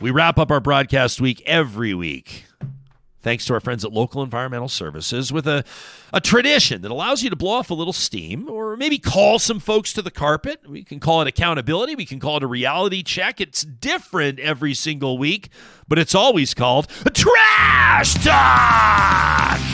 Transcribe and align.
We 0.00 0.10
wrap 0.10 0.38
up 0.38 0.50
our 0.50 0.60
broadcast 0.60 1.20
week 1.20 1.42
every 1.44 1.92
week 1.92 2.46
thanks 3.22 3.44
to 3.46 3.54
our 3.54 3.60
friends 3.60 3.84
at 3.84 3.92
Local 3.92 4.22
Environmental 4.22 4.68
Services, 4.68 5.32
with 5.32 5.46
a, 5.46 5.64
a 6.12 6.20
tradition 6.20 6.82
that 6.82 6.90
allows 6.90 7.22
you 7.22 7.30
to 7.30 7.36
blow 7.36 7.52
off 7.52 7.70
a 7.70 7.74
little 7.74 7.92
steam 7.92 8.48
or 8.48 8.76
maybe 8.76 8.98
call 8.98 9.38
some 9.38 9.60
folks 9.60 9.92
to 9.92 10.02
the 10.02 10.10
carpet. 10.10 10.60
We 10.66 10.82
can 10.84 11.00
call 11.00 11.20
it 11.20 11.28
accountability, 11.28 11.94
we 11.94 12.06
can 12.06 12.18
call 12.18 12.38
it 12.38 12.42
a 12.42 12.46
reality 12.46 13.02
check. 13.02 13.40
It's 13.40 13.62
different 13.62 14.38
every 14.38 14.74
single 14.74 15.18
week, 15.18 15.50
but 15.86 15.98
it's 15.98 16.14
always 16.14 16.54
called 16.54 16.88
Trash 17.14 18.14
Talk! 18.24 19.69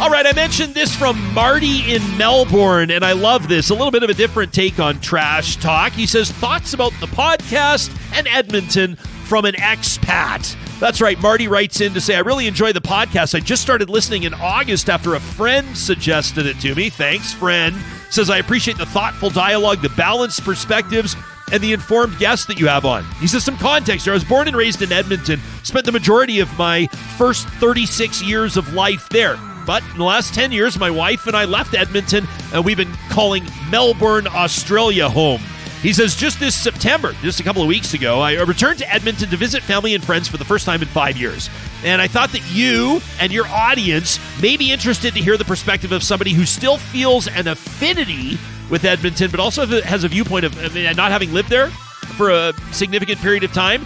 All 0.00 0.10
right, 0.10 0.26
I 0.26 0.32
mentioned 0.32 0.74
this 0.74 0.94
from 0.94 1.20
Marty 1.34 1.92
in 1.92 2.00
Melbourne, 2.16 2.92
and 2.92 3.04
I 3.04 3.12
love 3.12 3.48
this. 3.48 3.70
A 3.70 3.74
little 3.74 3.90
bit 3.90 4.04
of 4.04 4.10
a 4.10 4.14
different 4.14 4.52
take 4.52 4.78
on 4.78 5.00
trash 5.00 5.56
talk. 5.56 5.90
He 5.90 6.06
says, 6.06 6.30
Thoughts 6.30 6.72
about 6.72 6.92
the 7.00 7.06
podcast 7.06 7.90
and 8.14 8.28
Edmonton 8.28 8.94
from 8.94 9.44
an 9.44 9.54
expat. 9.54 10.56
That's 10.78 11.00
right. 11.00 11.20
Marty 11.20 11.48
writes 11.48 11.80
in 11.80 11.94
to 11.94 12.00
say, 12.00 12.14
I 12.14 12.20
really 12.20 12.46
enjoy 12.46 12.72
the 12.72 12.80
podcast. 12.80 13.34
I 13.34 13.40
just 13.40 13.60
started 13.60 13.90
listening 13.90 14.22
in 14.22 14.34
August 14.34 14.88
after 14.88 15.16
a 15.16 15.20
friend 15.20 15.76
suggested 15.76 16.46
it 16.46 16.60
to 16.60 16.76
me. 16.76 16.90
Thanks, 16.90 17.32
friend. 17.32 17.74
Says, 18.08 18.30
I 18.30 18.38
appreciate 18.38 18.78
the 18.78 18.86
thoughtful 18.86 19.30
dialogue, 19.30 19.82
the 19.82 19.90
balanced 19.90 20.44
perspectives, 20.44 21.16
and 21.50 21.60
the 21.60 21.72
informed 21.72 22.16
guests 22.18 22.46
that 22.46 22.60
you 22.60 22.68
have 22.68 22.84
on. 22.84 23.04
He 23.18 23.26
says, 23.26 23.44
some 23.44 23.58
context 23.58 24.04
here. 24.04 24.12
I 24.12 24.14
was 24.14 24.22
born 24.22 24.46
and 24.46 24.56
raised 24.56 24.80
in 24.80 24.92
Edmonton, 24.92 25.40
spent 25.64 25.86
the 25.86 25.92
majority 25.92 26.38
of 26.38 26.56
my 26.56 26.86
first 27.18 27.48
36 27.48 28.22
years 28.22 28.56
of 28.56 28.72
life 28.74 29.08
there. 29.08 29.36
But 29.68 29.82
in 29.92 29.98
the 29.98 30.04
last 30.04 30.32
10 30.32 30.50
years, 30.50 30.78
my 30.78 30.90
wife 30.90 31.26
and 31.26 31.36
I 31.36 31.44
left 31.44 31.74
Edmonton, 31.74 32.26
and 32.54 32.64
we've 32.64 32.78
been 32.78 32.90
calling 33.10 33.46
Melbourne, 33.70 34.26
Australia 34.26 35.10
home. 35.10 35.42
He 35.82 35.92
says, 35.92 36.16
just 36.16 36.40
this 36.40 36.56
September, 36.56 37.12
just 37.20 37.38
a 37.38 37.42
couple 37.42 37.60
of 37.60 37.68
weeks 37.68 37.92
ago, 37.92 38.18
I 38.18 38.40
returned 38.44 38.78
to 38.78 38.90
Edmonton 38.90 39.28
to 39.28 39.36
visit 39.36 39.62
family 39.62 39.94
and 39.94 40.02
friends 40.02 40.26
for 40.26 40.38
the 40.38 40.44
first 40.46 40.64
time 40.64 40.80
in 40.80 40.88
five 40.88 41.18
years. 41.18 41.50
And 41.84 42.00
I 42.00 42.08
thought 42.08 42.32
that 42.32 42.50
you 42.50 43.02
and 43.20 43.30
your 43.30 43.46
audience 43.46 44.18
may 44.40 44.56
be 44.56 44.72
interested 44.72 45.12
to 45.12 45.20
hear 45.20 45.36
the 45.36 45.44
perspective 45.44 45.92
of 45.92 46.02
somebody 46.02 46.32
who 46.32 46.46
still 46.46 46.78
feels 46.78 47.28
an 47.28 47.46
affinity 47.46 48.38
with 48.70 48.86
Edmonton, 48.86 49.30
but 49.30 49.38
also 49.38 49.66
has 49.82 50.02
a 50.02 50.08
viewpoint 50.08 50.46
of 50.46 50.58
I 50.64 50.68
mean, 50.68 50.96
not 50.96 51.12
having 51.12 51.34
lived 51.34 51.50
there 51.50 51.68
for 52.16 52.30
a 52.30 52.54
significant 52.72 53.20
period 53.20 53.44
of 53.44 53.52
time. 53.52 53.82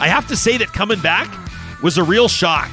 I 0.00 0.08
have 0.08 0.26
to 0.26 0.36
say 0.36 0.56
that 0.56 0.72
coming 0.72 0.98
back 0.98 1.32
was 1.84 1.98
a 1.98 2.02
real 2.02 2.26
shock. 2.26 2.68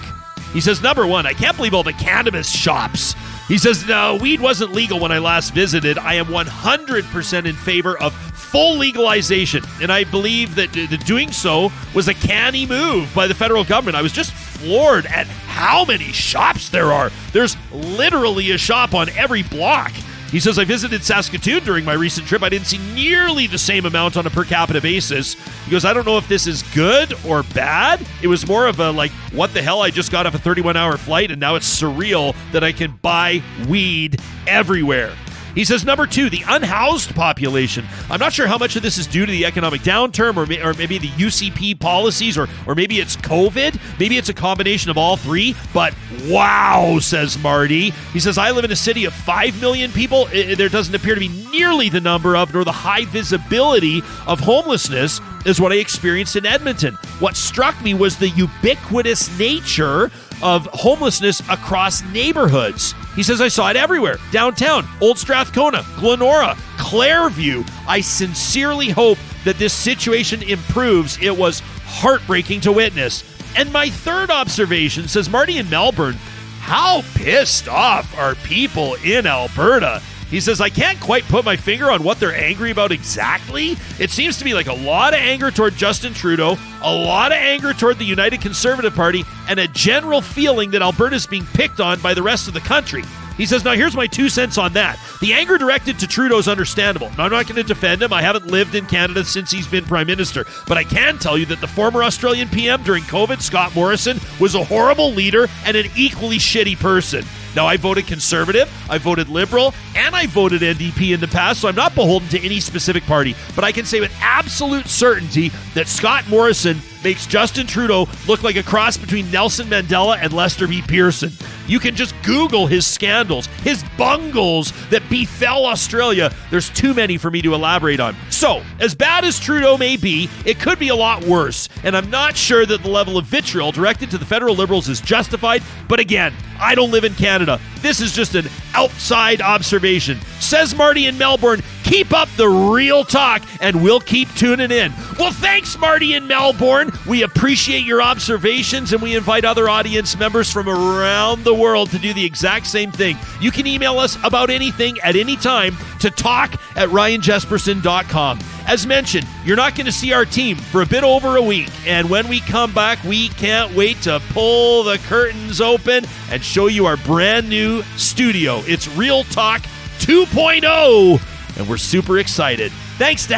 He 0.53 0.61
says, 0.61 0.81
number 0.81 1.05
one, 1.05 1.25
I 1.25 1.33
can't 1.33 1.55
believe 1.55 1.73
all 1.73 1.83
the 1.83 1.93
cannabis 1.93 2.49
shops 2.49 3.15
he 3.47 3.57
says, 3.57 3.87
No, 3.87 4.15
weed 4.15 4.41
wasn't 4.41 4.73
legal 4.73 4.99
when 4.99 5.11
I 5.11 5.19
last 5.19 5.53
visited. 5.53 5.97
I 5.97 6.15
am 6.15 6.25
100% 6.25 7.45
in 7.45 7.55
favor 7.55 7.97
of 7.97 8.13
full 8.13 8.77
legalization. 8.77 9.63
And 9.81 9.91
I 9.91 10.03
believe 10.03 10.55
that 10.55 10.73
the 10.73 10.97
doing 10.97 11.31
so 11.31 11.71
was 11.93 12.09
a 12.09 12.13
canny 12.13 12.65
move 12.65 13.13
by 13.15 13.27
the 13.27 13.33
federal 13.33 13.63
government. 13.63 13.95
I 13.95 14.01
was 14.01 14.11
just 14.11 14.33
floored 14.33 15.05
at 15.05 15.27
how 15.27 15.85
many 15.85 16.11
shops 16.11 16.69
there 16.69 16.91
are. 16.91 17.09
There's 17.31 17.55
literally 17.71 18.51
a 18.51 18.57
shop 18.57 18.93
on 18.93 19.09
every 19.09 19.43
block. 19.43 19.93
He 20.31 20.41
says, 20.41 20.59
I 20.59 20.65
visited 20.65 21.03
Saskatoon 21.03 21.63
during 21.63 21.85
my 21.85 21.93
recent 21.93 22.27
trip. 22.27 22.43
I 22.43 22.49
didn't 22.49 22.67
see 22.67 22.79
nearly 22.93 23.47
the 23.47 23.57
same 23.57 23.85
amount 23.85 24.17
on 24.17 24.27
a 24.27 24.29
per 24.29 24.43
capita 24.43 24.81
basis. 24.81 25.35
He 25.63 25.71
goes, 25.71 25.85
I 25.85 25.93
don't 25.93 26.05
know 26.05 26.17
if 26.17 26.27
this 26.27 26.47
is 26.47 26.63
good 26.73 27.13
or 27.25 27.43
bad. 27.43 28.05
It 28.21 28.27
was 28.27 28.45
more 28.47 28.67
of 28.67 28.79
a 28.79 28.91
like, 28.91 29.11
what 29.31 29.53
the 29.53 29.61
hell? 29.61 29.81
I 29.81 29.89
just 29.89 30.11
got 30.11 30.25
off 30.25 30.35
a 30.35 30.39
31 30.39 30.75
hour 30.75 30.97
flight 30.97 31.31
and 31.31 31.39
now 31.39 31.55
it's 31.55 31.81
surreal 31.81 32.35
that 32.51 32.63
I 32.63 32.73
can 32.73 32.99
buy 33.01 33.41
weed 33.69 34.19
everywhere. 34.45 35.13
He 35.55 35.65
says 35.65 35.83
number 35.85 36.05
two, 36.05 36.29
the 36.29 36.43
unhoused 36.47 37.15
population. 37.15 37.85
I'm 38.09 38.19
not 38.19 38.33
sure 38.33 38.47
how 38.47 38.57
much 38.57 38.75
of 38.75 38.83
this 38.83 38.97
is 38.97 39.07
due 39.07 39.25
to 39.25 39.31
the 39.31 39.45
economic 39.45 39.81
downturn 39.81 40.35
or, 40.37 40.69
or 40.69 40.73
maybe 40.73 40.97
the 40.97 41.07
UCP 41.09 41.79
policies 41.79 42.37
or, 42.37 42.47
or 42.65 42.75
maybe 42.75 42.99
it's 42.99 43.17
COVID. 43.17 43.79
Maybe 43.99 44.17
it's 44.17 44.29
a 44.29 44.33
combination 44.33 44.91
of 44.91 44.97
all 44.97 45.17
three. 45.17 45.55
But 45.73 45.93
wow, 46.25 46.99
says 46.99 47.37
Marty. 47.37 47.91
He 48.13 48.19
says, 48.19 48.37
I 48.37 48.51
live 48.51 48.65
in 48.65 48.71
a 48.71 48.75
city 48.75 49.05
of 49.05 49.13
5 49.13 49.59
million 49.61 49.91
people. 49.91 50.25
There 50.25 50.69
doesn't 50.69 50.93
appear 50.93 51.15
to 51.15 51.19
be 51.19 51.29
nearly 51.51 51.89
the 51.89 52.01
number 52.01 52.35
of 52.35 52.53
nor 52.53 52.63
the 52.63 52.71
high 52.71 53.05
visibility 53.05 54.01
of 54.25 54.39
homelessness 54.39 55.19
is 55.45 55.61
what 55.61 55.71
I 55.71 55.75
experienced 55.75 56.35
in 56.35 56.45
Edmonton. 56.45 56.95
What 57.19 57.35
struck 57.35 57.81
me 57.81 57.93
was 57.93 58.17
the 58.17 58.29
ubiquitous 58.29 59.37
nature 59.39 60.11
of 60.41 60.65
homelessness 60.67 61.39
across 61.49 62.03
neighborhoods. 62.11 62.93
He 63.15 63.23
says, 63.23 63.41
I 63.41 63.47
saw 63.47 63.69
it 63.69 63.75
everywhere 63.75 64.17
downtown, 64.31 64.87
Old 65.01 65.17
Strathcona, 65.17 65.83
Glenora, 65.97 66.55
Clareview. 66.77 67.69
I 67.87 68.01
sincerely 68.01 68.89
hope 68.89 69.17
that 69.43 69.57
this 69.57 69.73
situation 69.73 70.43
improves. 70.43 71.17
It 71.21 71.35
was 71.35 71.61
heartbreaking 71.85 72.61
to 72.61 72.71
witness. 72.71 73.23
And 73.55 73.71
my 73.73 73.89
third 73.89 74.29
observation 74.29 75.07
says, 75.07 75.29
Marty 75.29 75.57
in 75.57 75.69
Melbourne, 75.69 76.17
how 76.59 77.01
pissed 77.15 77.67
off 77.67 78.15
are 78.17 78.35
people 78.35 78.95
in 79.03 79.25
Alberta? 79.25 80.01
He 80.29 80.41
says, 80.41 80.59
I 80.59 80.69
can't 80.69 80.99
quite 80.99 81.23
put 81.25 81.45
my 81.45 81.55
finger 81.55 81.89
on 81.89 82.03
what 82.03 82.19
they're 82.19 82.35
angry 82.35 82.71
about 82.71 82.91
exactly. 82.91 83.77
It 83.97 84.09
seems 84.09 84.37
to 84.37 84.43
be 84.43 84.53
like 84.53 84.67
a 84.67 84.73
lot 84.73 85.13
of 85.13 85.19
anger 85.19 85.51
toward 85.51 85.75
Justin 85.75 86.13
Trudeau, 86.13 86.57
a 86.81 86.93
lot 86.93 87.31
of 87.31 87.37
anger 87.37 87.71
toward 87.73 87.97
the 87.97 88.05
United 88.05 88.41
Conservative 88.41 88.93
Party, 88.93 89.23
and 89.47 89.59
a 89.59 89.67
general 89.69 90.21
feeling 90.21 90.71
that 90.71 90.81
Alberta's 90.81 91.25
being 91.25 91.45
picked 91.53 91.79
on 91.79 91.99
by 92.01 92.13
the 92.13 92.23
rest 92.23 92.47
of 92.49 92.53
the 92.53 92.59
country. 92.59 93.03
He 93.37 93.45
says, 93.45 93.63
Now 93.63 93.73
here's 93.73 93.95
my 93.95 94.07
two 94.07 94.29
cents 94.29 94.57
on 94.57 94.73
that. 94.73 94.99
The 95.21 95.33
anger 95.33 95.57
directed 95.57 95.99
to 95.99 96.07
Trudeau 96.07 96.37
is 96.37 96.47
understandable. 96.47 97.07
I'm 97.17 97.31
not 97.31 97.47
going 97.47 97.55
to 97.55 97.63
defend 97.63 98.01
him. 98.01 98.11
I 98.11 98.21
haven't 98.21 98.47
lived 98.47 98.75
in 98.75 98.85
Canada 98.87 99.23
since 99.23 99.51
he's 99.51 99.67
been 99.67 99.85
Prime 99.85 100.07
Minister. 100.07 100.45
But 100.67 100.77
I 100.77 100.83
can 100.83 101.17
tell 101.17 101.37
you 101.37 101.45
that 101.47 101.61
the 101.61 101.67
former 101.67 102.03
Australian 102.03 102.49
PM 102.49 102.83
during 102.83 103.03
COVID, 103.03 103.41
Scott 103.41 103.75
Morrison, 103.75 104.19
was 104.39 104.55
a 104.55 104.63
horrible 104.63 105.11
leader 105.11 105.47
and 105.65 105.77
an 105.77 105.85
equally 105.95 106.37
shitty 106.37 106.77
person. 106.79 107.23
Now, 107.55 107.65
I 107.65 107.77
voted 107.77 108.05
conservative, 108.05 108.69
I 108.87 108.99
voted 108.99 109.29
liberal, 109.29 109.73
and 109.95 110.15
I 110.15 110.27
voted 110.27 110.61
NDP 110.61 111.15
in 111.15 111.19
the 111.19 111.27
past, 111.27 111.61
so 111.61 111.67
I'm 111.67 111.75
not 111.75 111.95
beholden 111.95 112.29
to 112.29 112.45
any 112.45 112.59
specific 112.59 113.03
party. 113.05 113.35
But 113.55 113.63
I 113.63 113.71
can 113.71 113.83
say 113.83 113.99
with 113.99 114.13
absolute 114.21 114.87
certainty 114.87 115.49
that 115.73 115.87
Scott 115.87 116.27
Morrison 116.29 116.79
makes 117.03 117.25
Justin 117.25 117.65
Trudeau 117.65 118.07
look 118.27 118.43
like 118.43 118.57
a 118.57 118.63
cross 118.63 118.95
between 118.97 119.31
Nelson 119.31 119.67
Mandela 119.67 120.19
and 120.21 120.33
Lester 120.33 120.67
B. 120.67 120.83
Pearson. 120.83 121.31
You 121.67 121.79
can 121.79 121.95
just 121.95 122.15
Google 122.23 122.67
his 122.67 122.87
scandals, 122.87 123.47
his 123.63 123.83
bungles 123.97 124.71
that 124.89 125.07
befell 125.09 125.65
Australia. 125.65 126.33
There's 126.49 126.69
too 126.69 126.93
many 126.93 127.17
for 127.17 127.29
me 127.29 127.41
to 127.41 127.53
elaborate 127.53 127.99
on. 127.99 128.15
So, 128.29 128.63
as 128.79 128.95
bad 128.95 129.25
as 129.25 129.39
Trudeau 129.39 129.77
may 129.77 129.97
be, 129.97 130.29
it 130.45 130.59
could 130.59 130.79
be 130.79 130.89
a 130.89 130.95
lot 130.95 131.23
worse. 131.25 131.69
And 131.83 131.95
I'm 131.95 132.09
not 132.09 132.35
sure 132.35 132.65
that 132.65 132.81
the 132.81 132.89
level 132.89 133.17
of 133.17 133.25
vitriol 133.25 133.71
directed 133.71 134.09
to 134.11 134.17
the 134.17 134.25
federal 134.25 134.55
Liberals 134.55 134.89
is 134.89 135.01
justified. 135.01 135.61
But 135.87 135.99
again, 135.99 136.33
I 136.59 136.75
don't 136.75 136.91
live 136.91 137.03
in 137.03 137.13
Canada. 137.13 137.59
This 137.77 138.01
is 138.01 138.11
just 138.11 138.35
an 138.35 138.47
outside 138.73 139.41
observation. 139.41 140.19
Says 140.39 140.75
Marty 140.75 141.07
in 141.07 141.17
Melbourne, 141.17 141.61
keep 141.83 142.13
up 142.13 142.29
the 142.37 142.47
real 142.47 143.03
talk 143.03 143.41
and 143.61 143.81
we'll 143.81 143.99
keep 143.99 144.33
tuning 144.35 144.71
in. 144.71 144.93
Well, 145.17 145.31
thanks, 145.31 145.77
Marty 145.77 146.13
in 146.13 146.27
Melbourne. 146.27 146.91
We 147.07 147.23
appreciate 147.23 147.83
your 147.83 148.01
observations 148.01 148.93
and 148.93 149.01
we 149.01 149.15
invite 149.15 149.45
other 149.45 149.69
audience 149.69 150.17
members 150.17 150.51
from 150.51 150.67
around 150.67 151.43
the 151.43 151.53
world 151.53 151.89
to 151.91 151.99
do 151.99 152.13
the 152.13 152.25
exact 152.25 152.67
same 152.67 152.91
thing. 152.91 153.17
You 153.39 153.51
can 153.51 153.67
email 153.67 153.99
us 153.99 154.17
about 154.23 154.49
anything 154.49 154.99
at 154.99 155.15
any 155.15 155.35
time 155.35 155.77
to 155.99 156.11
talk 156.11 156.53
at 156.75 156.89
ryanjespersen.com. 156.89 158.39
As 158.67 158.85
mentioned, 158.85 159.25
you're 159.45 159.55
not 159.55 159.75
going 159.75 159.85
to 159.85 159.93
see 159.93 160.11
our 160.11 160.25
team 160.25 160.57
for 160.57 160.81
a 160.81 160.85
bit 160.85 161.05
over 161.05 161.37
a 161.37 161.41
week. 161.41 161.69
And 161.87 162.09
when 162.09 162.27
we 162.27 162.41
come 162.41 162.73
back, 162.73 163.01
we 163.05 163.29
can't 163.29 163.73
wait 163.73 164.01
to 164.01 164.21
pull 164.31 164.83
the 164.83 164.97
curtains 164.97 165.61
open 165.61 166.05
and 166.29 166.43
show 166.43 166.67
you 166.67 166.85
our 166.85 166.97
brand 166.97 167.47
new 167.47 167.81
studio. 167.95 168.61
It's 168.65 168.89
Real 168.89 169.23
Talk 169.23 169.61
2.0, 169.99 171.57
and 171.57 171.69
we're 171.69 171.77
super 171.77 172.19
excited. 172.19 172.73
Thanks 172.97 173.25
to 173.27 173.35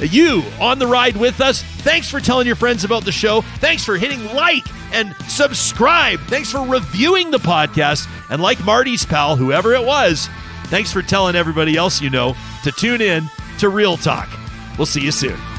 a, 0.00 0.06
you 0.06 0.42
on 0.60 0.80
the 0.80 0.86
ride 0.88 1.16
with 1.16 1.40
us. 1.40 1.62
Thanks 1.62 2.10
for 2.10 2.18
telling 2.18 2.46
your 2.46 2.56
friends 2.56 2.82
about 2.84 3.04
the 3.04 3.12
show. 3.12 3.42
Thanks 3.58 3.84
for 3.84 3.96
hitting 3.96 4.24
like 4.34 4.66
and 4.92 5.14
subscribe. 5.28 6.18
Thanks 6.22 6.50
for 6.50 6.66
reviewing 6.66 7.30
the 7.30 7.38
podcast. 7.38 8.08
And 8.30 8.42
like 8.42 8.64
Marty's 8.64 9.04
pal, 9.04 9.36
whoever 9.36 9.72
it 9.74 9.84
was, 9.84 10.28
thanks 10.64 10.92
for 10.92 11.02
telling 11.02 11.36
everybody 11.36 11.76
else 11.76 12.00
you 12.00 12.10
know 12.10 12.34
to 12.64 12.72
tune 12.72 13.02
in 13.02 13.30
to 13.58 13.68
Real 13.68 13.96
Talk. 13.96 14.28
We'll 14.76 14.86
see 14.86 15.02
you 15.02 15.12
soon. 15.12 15.53